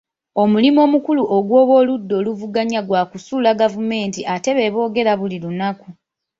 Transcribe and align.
Omulimu 0.41 0.79
omukulu 0.87 1.23
ogw'abooludda 1.37 2.13
oluvuganya 2.19 2.79
gwa 2.87 3.01
kusuula 3.11 3.49
gavumenti 3.61 4.21
ate 4.33 4.49
be 4.57 4.73
boogera 4.75 5.13
buli 5.19 5.37
lunaku. 5.43 5.87